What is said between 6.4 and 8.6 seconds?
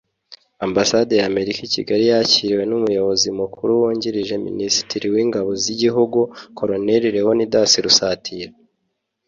colonel lewonidasi rusatira